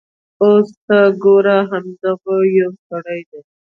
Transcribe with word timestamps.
اوس 0.41 0.67
ته 0.85 0.99
ګوره 1.23 1.57
همدغه 1.69 2.35
یو 2.57 2.71
سړی 2.87 3.21
دی. 3.29 3.41